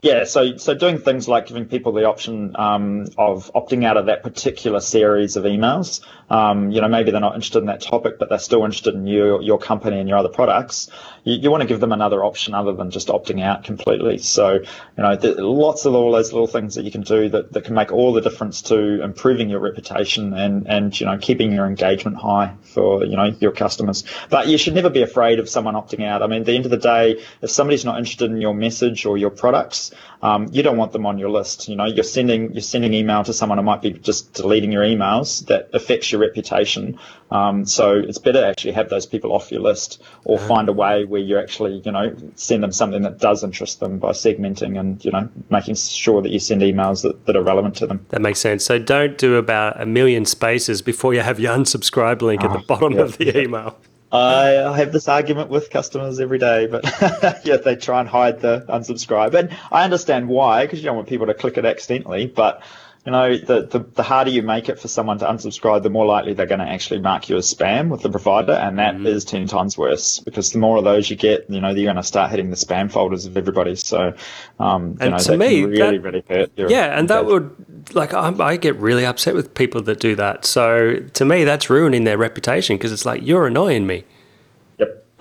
[0.04, 4.08] Yeah, so so doing things like giving people the option um, of opting out of
[4.08, 6.02] that particular series of emails.
[6.30, 9.08] Um, you know, maybe they're not interested in that topic, but they're still interested in
[9.08, 10.90] you, your company, and your other products.
[11.24, 14.18] You, you want to give them another option other than just opting out completely.
[14.18, 14.64] So, you
[14.98, 17.92] know, lots of all those little things that you can do that, that can make
[17.92, 22.54] all the difference to improving your reputation and and you know keeping your engagement high
[22.62, 24.04] for you know your customers.
[24.30, 26.22] But you should never be afraid of someone opting out.
[26.22, 29.06] I mean, at the end of the day, if somebody's not interested in your message
[29.06, 31.68] or your products, um, you don't want them on your list.
[31.68, 34.84] You know, you're sending you're sending email to someone who might be just deleting your
[34.84, 35.46] emails.
[35.48, 37.00] That affects your reputation.
[37.32, 40.74] Um, so it's better to actually have those people off your list, or find a
[40.74, 44.80] way where you actually you know send them something that does interest them by segmenting
[44.80, 48.04] and you know making sure that you send emails that, that are relevant to them.
[48.10, 48.66] That makes sense.
[48.66, 52.54] So don't do about a million spaces before you have your unsubscribe link oh, at
[52.54, 53.38] the ah, bottom yeah, of the yeah.
[53.38, 53.78] email.
[54.12, 56.84] I, I have this argument with customers every day, but
[57.46, 59.36] yeah, they try and hide the unsubscribe.
[59.36, 62.26] And I understand why, because you don't want people to click it accidentally.
[62.26, 62.64] But
[63.06, 66.06] you know, the, the, the, harder you make it for someone to unsubscribe, the more
[66.06, 68.54] likely they're going to actually mark you as spam with the provider.
[68.54, 69.08] And that mm-hmm.
[69.08, 71.98] is 10 times worse because the more of those you get, you know, you're going
[71.98, 73.76] to start hitting the spam folders of everybody.
[73.76, 74.14] So,
[74.58, 76.52] um, and know, to me, really, that, really hurt.
[76.56, 76.98] yeah.
[76.98, 80.46] And that would, like, I, I get really upset with people that do that.
[80.46, 84.06] So to me, that's ruining their reputation because it's like, you're annoying me.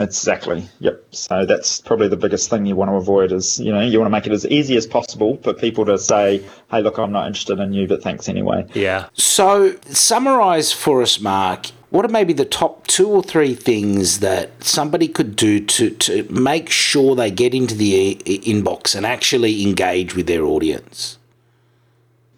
[0.02, 0.68] Exactly.
[0.80, 1.04] Yep.
[1.12, 4.06] So that's probably the biggest thing you want to avoid is, you know, you want
[4.06, 7.26] to make it as easy as possible for people to say, hey, look, I'm not
[7.26, 8.66] interested in you, but thanks anyway.
[8.74, 9.08] Yeah.
[9.14, 14.64] So summarize for us, Mark, what are maybe the top two or three things that
[14.64, 20.16] somebody could do to, to make sure they get into the inbox and actually engage
[20.16, 21.18] with their audience?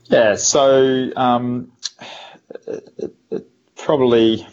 [0.05, 0.35] Yeah.
[0.35, 1.73] So um,
[2.67, 3.47] it, it
[3.77, 4.47] probably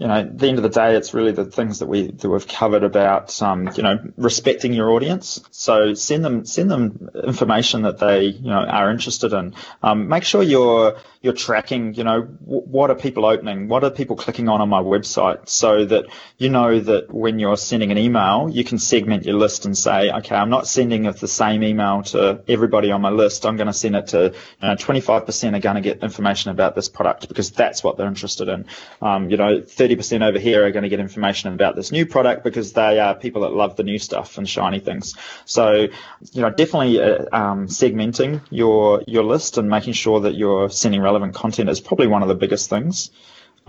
[0.00, 2.28] you know, at the end of the day, it's really the things that we that
[2.28, 5.42] we've covered about, um, you know, respecting your audience.
[5.50, 9.54] So send them send them information that they you know are interested in.
[9.82, 13.90] Um, make sure you're you're tracking, you know, w- what are people opening, what are
[13.90, 16.06] people clicking on on my website, so that
[16.38, 20.10] you know that when you're sending an email, you can segment your list and say,
[20.10, 23.44] okay, I'm not sending the same email to everybody on my list.
[23.44, 24.32] I'm going to send it to,
[24.62, 28.08] you know, 25% are going to get information about this product because that's what they're
[28.08, 28.64] interested in.
[29.02, 29.89] Um, you know, 30%
[30.22, 33.42] over here are going to get information about this new product because they are people
[33.42, 35.14] that love the new stuff and shiny things.
[35.44, 35.88] So,
[36.32, 41.00] you know, definitely uh, um, segmenting your your list and making sure that you're sending
[41.00, 43.10] relevant content is probably one of the biggest things.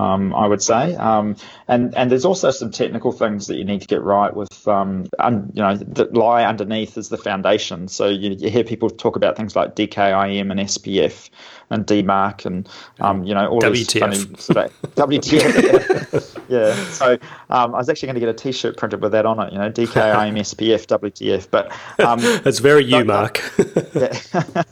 [0.01, 1.35] Um, I would say, um,
[1.67, 5.07] and and there's also some technical things that you need to get right with, um,
[5.19, 7.87] un, you know, that lie underneath is the foundation.
[7.87, 11.29] So you, you, hear people talk about things like DKIM and SPF
[11.69, 13.71] and DMARC and um, you know all WTF.
[13.71, 16.41] this funny sort of WTF.
[16.49, 16.73] yeah.
[16.89, 17.13] So
[17.49, 19.53] um, I was actually going to get a T-shirt printed with that on it.
[19.53, 21.49] You know, DKIM, SPF, WTF.
[21.49, 21.71] But
[22.03, 23.41] um, that's very you, Mark.
[23.93, 24.63] yeah.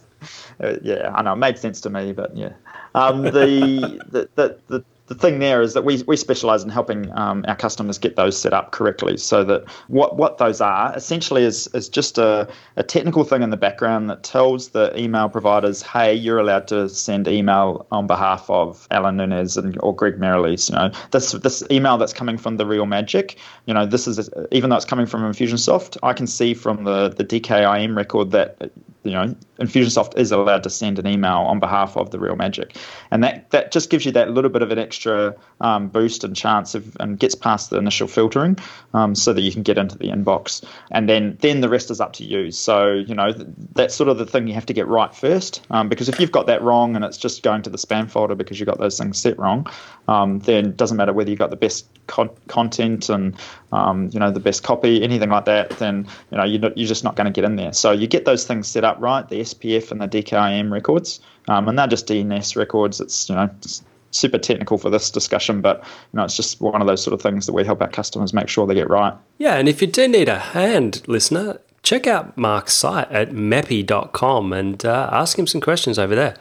[0.62, 2.52] Uh, yeah, I know it made sense to me, but yeah.
[2.94, 7.12] Um, the, the, the, the the thing there is that we, we specialize in helping
[7.17, 11.43] um, our customers get those set up correctly so that what, what those are essentially
[11.43, 15.82] is, is just a, a technical thing in the background that tells the email providers,
[15.82, 20.69] hey, you're allowed to send email on behalf of Alan Nunez and, or Greg Merrilees.
[20.69, 24.30] You know, this, this email that's coming from the Real Magic, you know, this is,
[24.52, 28.72] even though it's coming from Infusionsoft, I can see from the, the DKIM record that
[29.03, 32.77] you know Infusionsoft is allowed to send an email on behalf of the Real Magic,
[33.12, 36.35] and that that just gives you that little bit of an extra um, boost and
[36.35, 38.57] chance of and gets past the initial filtering,
[38.93, 41.99] um, so that you can get into the inbox, and then then the rest is
[41.99, 42.51] up to you.
[42.51, 43.33] So you know
[43.73, 46.31] that's sort of the thing you have to get right first, um, because if you've
[46.31, 48.97] got that wrong and it's just going to the spam folder because you got those
[48.97, 49.67] things set wrong,
[50.07, 53.35] um, then it doesn't matter whether you got the best con- content and
[53.71, 56.87] um, you know the best copy, anything like that, then you know you're, not, you're
[56.87, 57.73] just not going to get in there.
[57.73, 61.19] So you get those things set up right, the SPF and the DKIM records,
[61.50, 63.02] um, and they're just DNS records.
[63.02, 66.81] It's you know it's super technical for this discussion, but you know it's just one
[66.81, 69.13] of those sort of things that we help our customers make sure they get right.
[69.37, 74.54] Yeah, and if you do need a hand, listener, check out Mark's site at meppi.com
[74.54, 76.35] and uh, ask him some questions over there.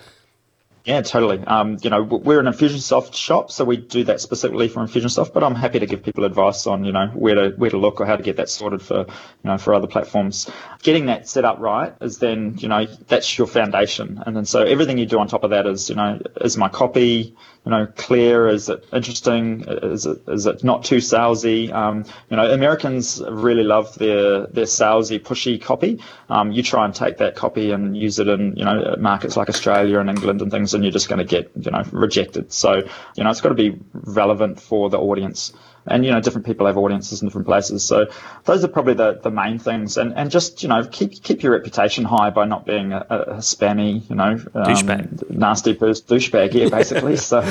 [0.88, 1.38] Yeah, totally.
[1.46, 5.34] Um, you know, we're an Infusionsoft shop, so we do that specifically for Infusionsoft.
[5.34, 8.00] But I'm happy to give people advice on, you know, where to where to look
[8.00, 9.06] or how to get that sorted for, you
[9.44, 10.50] know, for other platforms.
[10.82, 14.62] Getting that set up right is then, you know, that's your foundation, and then so
[14.62, 17.86] everything you do on top of that is, you know, is my copy, you know,
[17.96, 18.48] clear?
[18.48, 19.64] Is it interesting?
[19.66, 21.72] Is it is it not too salesy?
[21.72, 26.00] Um, you know, Americans really love their their salesy, pushy copy.
[26.28, 29.48] Um, you try and take that copy and use it in you know markets like
[29.48, 32.52] Australia and England and things, and you're just going to get you know rejected.
[32.52, 35.52] So you know, it's got to be relevant for the audience
[35.86, 37.84] and you know different people have audiences in different places.
[37.84, 38.06] So
[38.44, 39.96] those are probably the, the main things.
[39.96, 43.34] And and just you know keep keep your reputation high by not being a, a
[43.36, 47.16] spammy you know um, nasty person douchebag yeah basically.
[47.28, 47.42] So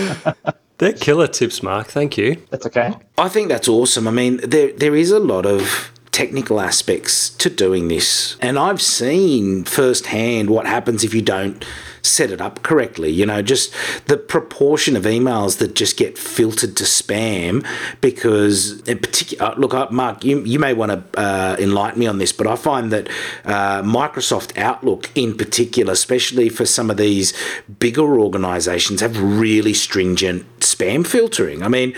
[0.78, 1.88] they're killer tips mark.
[1.88, 2.38] Thank you.
[2.50, 2.96] That's okay.
[3.18, 4.08] I think that's awesome.
[4.08, 8.82] I mean there there is a lot of technical aspects to doing this and i've
[8.82, 11.64] seen firsthand what happens if you don't
[12.08, 13.12] set it up correctly.
[13.12, 13.74] You know, just
[14.06, 17.66] the proportion of emails that just get filtered to spam
[18.02, 22.08] because, in particular, uh, look, uh, Mark, you, you may want to uh, enlighten me
[22.08, 23.08] on this, but I find that
[23.46, 27.34] uh, Microsoft Outlook, in particular, especially for some of these
[27.80, 30.46] bigger organizations, have really stringent
[30.78, 31.62] spam filtering.
[31.64, 31.94] I mean,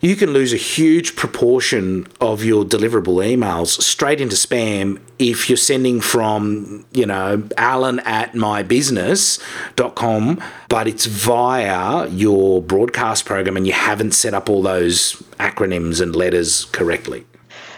[0.00, 5.56] you can lose a huge proportion of your deliverable emails straight into spam if you're
[5.56, 13.72] sending from, you know, alan at mybusiness.com, but it's via your broadcast program and you
[13.72, 17.24] haven't set up all those acronyms and letters correctly.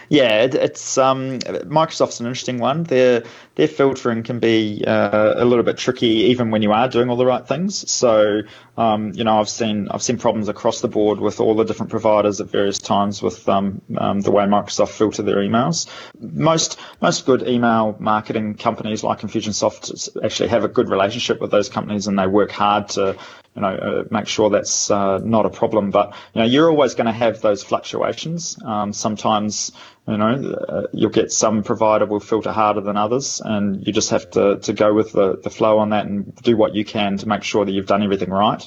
[0.09, 2.83] Yeah, it, it's um, Microsoft's an interesting one.
[2.83, 3.23] Their
[3.55, 7.17] their filtering can be uh, a little bit tricky, even when you are doing all
[7.17, 7.89] the right things.
[7.91, 8.41] So,
[8.77, 11.89] um, you know, I've seen I've seen problems across the board with all the different
[11.89, 15.87] providers at various times with um, um, the way Microsoft filter their emails.
[16.19, 21.69] Most most good email marketing companies like Infusionsoft actually have a good relationship with those
[21.69, 23.17] companies, and they work hard to
[23.57, 25.89] you know, uh, make sure that's uh, not a problem.
[25.89, 28.55] But you know, you're always going to have those fluctuations.
[28.63, 29.71] Um, sometimes,
[30.07, 34.11] you know, uh, you'll get some provider will filter harder than others, and you just
[34.11, 37.17] have to to go with the the flow on that and do what you can
[37.17, 38.66] to make sure that you've done everything right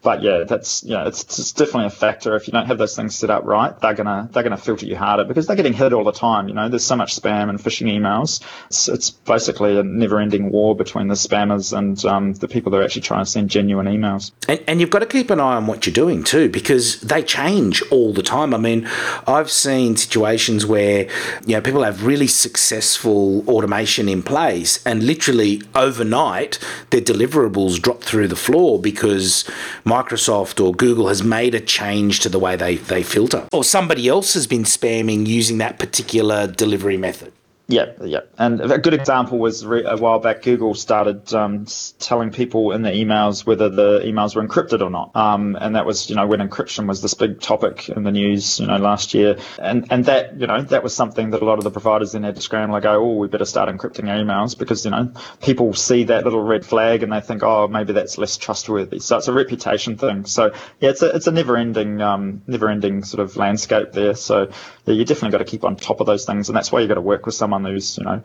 [0.00, 2.36] but yeah, that's yeah, it's, it's definitely a factor.
[2.36, 4.96] If you don't have those things set up right, they're gonna they're gonna filter you
[4.96, 6.48] harder because they're getting hit all the time.
[6.48, 8.40] You know, there's so much spam and phishing emails.
[8.66, 12.84] It's, it's basically a never-ending war between the spammers and um, the people that are
[12.84, 14.30] actually trying to send genuine emails.
[14.48, 17.22] And, and you've got to keep an eye on what you're doing too because they
[17.22, 18.54] change all the time.
[18.54, 18.88] I mean,
[19.26, 21.08] I've seen situations where
[21.44, 28.04] you know people have really successful automation in place, and literally overnight their deliverables drop
[28.04, 29.44] through the floor because
[29.88, 34.06] Microsoft or Google has made a change to the way they, they filter, or somebody
[34.06, 37.32] else has been spamming using that particular delivery method.
[37.70, 38.20] Yeah, yeah.
[38.38, 41.66] And a good example was a while back, Google started um,
[41.98, 45.14] telling people in the emails whether the emails were encrypted or not.
[45.14, 48.58] Um, and that was, you know, when encryption was this big topic in the news,
[48.58, 49.36] you know, last year.
[49.58, 52.22] And and that, you know, that was something that a lot of the providers then
[52.22, 55.12] had to scramble and go, oh, we better start encrypting our emails because, you know,
[55.42, 58.98] people see that little red flag and they think, oh, maybe that's less trustworthy.
[58.98, 60.24] So it's a reputation thing.
[60.24, 64.14] So yeah, it's a it's a never ending um, never ending sort of landscape there.
[64.14, 64.50] So
[64.86, 66.88] yeah, you definitely got to keep on top of those things, and that's why you
[66.88, 68.22] got to work with someone who's you know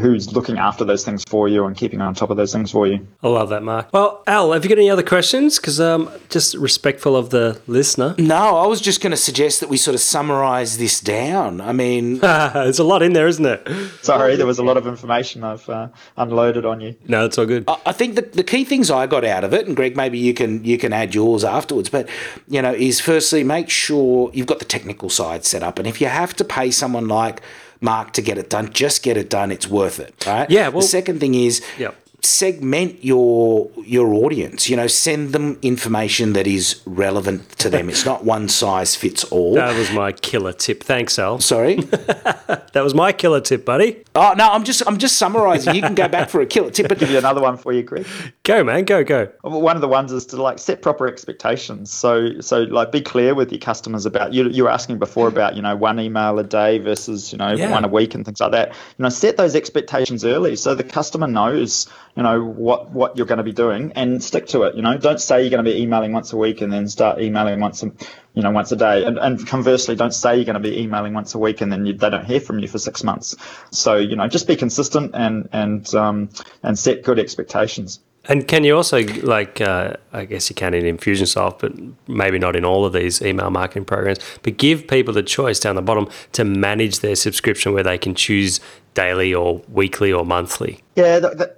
[0.00, 2.86] who's looking after those things for you and keeping on top of those things for
[2.86, 3.06] you.
[3.22, 3.88] I love that, Mark.
[3.92, 5.58] Well, Al, have you got any other questions?
[5.58, 8.14] Because um, just respectful of the listener.
[8.18, 11.60] No, I was just going to suggest that we sort of summarise this down.
[11.60, 13.66] I mean, there's a lot in there, isn't it?
[14.02, 16.96] Sorry, there was a lot of information I've uh, unloaded on you.
[17.06, 17.64] No, it's all good.
[17.68, 20.18] I, I think the, the key things I got out of it, and Greg, maybe
[20.18, 21.88] you can you can add yours afterwards.
[21.88, 22.08] But
[22.48, 26.00] you know, is firstly make sure you've got the technical side set up, and if
[26.00, 27.42] you have to pay someone like
[27.80, 29.50] Mark to get it done, just get it done.
[29.50, 30.50] It's worth it, right?
[30.50, 30.68] Yeah.
[30.68, 31.96] Well, the second thing is, yep.
[32.22, 34.68] Segment your your audience.
[34.68, 37.88] You know, send them information that is relevant to them.
[37.88, 39.54] It's not one size fits all.
[39.54, 40.82] That was my killer tip.
[40.82, 41.40] Thanks, Al.
[41.40, 41.74] Sorry.
[41.80, 44.02] that was my killer tip, buddy.
[44.14, 45.74] Oh no, I'm just I'm just summarising.
[45.74, 47.82] You can go back for a killer tip, but Give you another one for you,
[47.82, 48.06] Greg.
[48.42, 48.84] Go, man.
[48.84, 49.28] Go, go.
[49.42, 51.90] One of the ones is to like set proper expectations.
[51.92, 54.48] So so like be clear with your customers about you.
[54.48, 57.70] You were asking before about you know one email a day versus you know Yeah.
[57.70, 58.68] one a week and things like that.
[58.98, 63.26] You know, set those expectations early so the customer knows you know what what you're
[63.26, 64.74] going to be doing and stick to it.
[64.74, 67.20] You know, don't say you're going to be emailing once a week and then start
[67.20, 67.92] emailing once a
[68.34, 69.04] you know once a day.
[69.04, 71.86] And, and conversely, don't say you're going to be emailing once a week and then
[71.86, 73.36] you, they don't hear from you for six months.
[73.70, 76.30] So you know, just be consistent and and um,
[76.62, 78.00] and set good expectations.
[78.26, 81.72] And can you also, like, uh, I guess you can in Infusionsoft, but
[82.06, 85.74] maybe not in all of these email marketing programs, but give people the choice down
[85.74, 88.60] the bottom to manage their subscription where they can choose
[88.92, 90.82] daily or weekly or monthly.
[90.96, 91.56] Yeah, that, that,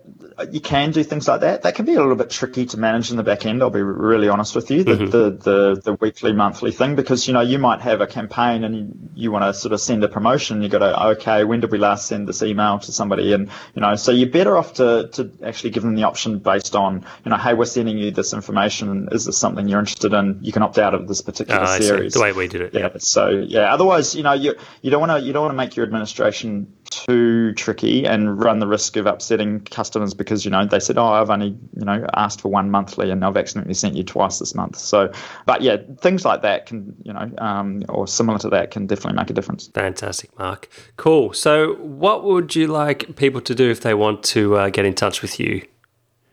[0.50, 1.62] you can do things like that.
[1.62, 3.62] That can be a little bit tricky to manage in the back end.
[3.62, 5.06] I'll be really honest with you, the, mm-hmm.
[5.06, 8.76] the, the, the weekly, monthly thing, because you know you might have a campaign and
[8.76, 10.62] you, you want to sort of send a promotion.
[10.62, 13.32] You got to okay, when did we last send this email to somebody?
[13.32, 16.74] And you know, so you're better off to, to actually give them the option based
[16.74, 19.08] on you know, hey, we're sending you this information.
[19.12, 20.38] Is this something you're interested in?
[20.42, 21.84] You can opt out of this particular ah, see.
[21.84, 22.14] series.
[22.14, 22.74] The way we did it.
[22.74, 22.88] Yeah.
[22.98, 23.72] So yeah.
[23.72, 26.72] Otherwise, you know, you you don't want to you don't want to make your administration
[26.92, 31.06] too tricky and run the risk of upsetting customers because you know they said, oh,
[31.06, 34.54] I've only you know asked for one monthly and I've accidentally sent you twice this
[34.54, 34.76] month.
[34.76, 35.12] So,
[35.46, 39.16] but yeah, things like that can you know um, or similar to that can definitely
[39.16, 39.68] make a difference.
[39.68, 40.68] Fantastic, Mark.
[40.96, 41.32] Cool.
[41.32, 44.94] So, what would you like people to do if they want to uh, get in
[44.94, 45.62] touch with you?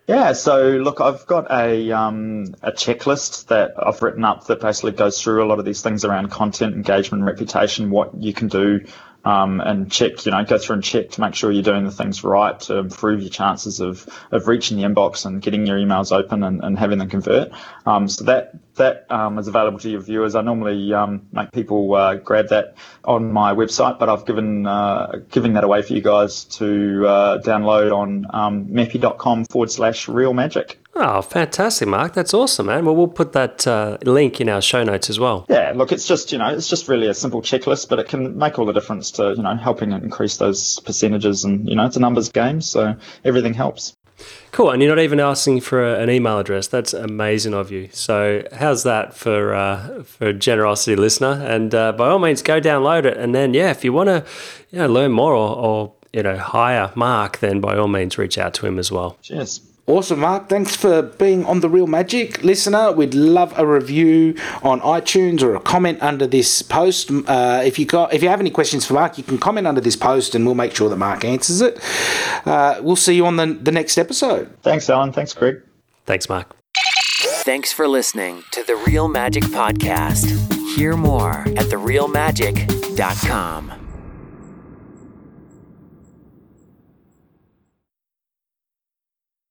[0.09, 4.93] Yeah, so look, I've got a um, a checklist that I've written up that basically
[4.93, 8.83] goes through a lot of these things around content, engagement, reputation, what you can do,
[9.25, 11.91] um, and check, you know, go through and check to make sure you're doing the
[11.91, 16.11] things right to improve your chances of, of reaching the inbox and getting your emails
[16.11, 17.51] open and, and having them convert.
[17.85, 20.35] Um, so that that um, is available to your viewers.
[20.35, 25.19] I normally um, make people uh, grab that on my website, but I've given uh,
[25.29, 30.33] giving that away for you guys to uh, download on um, meppy.com forward slash real
[30.33, 30.79] magic.
[31.01, 32.13] Oh, fantastic, Mark.
[32.13, 32.83] That's awesome, man.
[32.83, 35.45] Well, we'll put that uh, link in our show notes as well.
[35.47, 38.37] Yeah, look, it's just you know, it's just really a simple checklist, but it can
[38.37, 41.95] make all the difference to you know helping increase those percentages, and you know, it's
[41.95, 43.95] a numbers game, so everything helps.
[44.51, 44.71] Cool.
[44.71, 46.67] And you're not even asking for a, an email address.
[46.67, 47.87] That's amazing of you.
[47.93, 51.41] So, how's that for uh, for a generosity listener?
[51.47, 53.15] And uh, by all means, go download it.
[53.15, 54.25] And then, yeah, if you want to,
[54.69, 58.37] you know, learn more or, or you know hire Mark, then by all means, reach
[58.37, 59.17] out to him as well.
[59.21, 59.61] Cheers.
[59.89, 60.47] Awesome, Mark.
[60.49, 62.91] Thanks for being on the Real Magic, listener.
[62.91, 67.09] We'd love a review on iTunes or a comment under this post.
[67.09, 69.81] Uh, if you got, if you have any questions for Mark, you can comment under
[69.81, 71.79] this post, and we'll make sure that Mark answers it.
[72.45, 74.55] Uh, we'll see you on the the next episode.
[74.61, 75.11] Thanks, Alan.
[75.11, 75.63] Thanks, Greg.
[76.05, 76.55] Thanks, Mark.
[77.41, 80.29] Thanks for listening to the Real Magic Podcast.
[80.75, 83.78] Hear more at therealmagic.com.